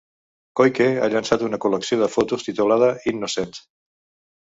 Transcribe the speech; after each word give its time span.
Koike 0.59 0.87
ha 1.01 1.09
llançat 1.15 1.37
ara 1.37 1.47
una 1.49 1.61
col·lecció 1.67 2.01
de 2.01 2.09
fotos 2.17 2.49
titulada 2.51 2.91
Innocence. 3.15 3.67